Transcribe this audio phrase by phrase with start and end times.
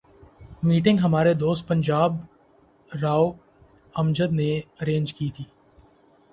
[0.63, 2.13] Meeting ہمارے دوست پنجاب
[3.01, 3.31] راؤ
[3.95, 5.43] امجد نے ارینج کی تھی۔